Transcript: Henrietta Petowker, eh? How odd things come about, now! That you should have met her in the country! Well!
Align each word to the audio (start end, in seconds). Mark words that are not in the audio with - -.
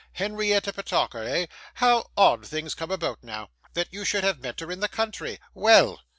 Henrietta 0.13 0.73
Petowker, 0.73 1.21
eh? 1.23 1.45
How 1.75 2.09
odd 2.17 2.47
things 2.47 2.73
come 2.73 2.89
about, 2.89 3.23
now! 3.23 3.51
That 3.75 3.93
you 3.93 4.03
should 4.03 4.23
have 4.23 4.39
met 4.41 4.59
her 4.61 4.71
in 4.71 4.79
the 4.79 4.87
country! 4.87 5.37
Well! 5.53 6.01